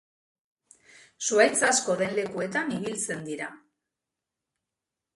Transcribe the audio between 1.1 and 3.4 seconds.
Zuhaitz asko den lekuetan ibiltzen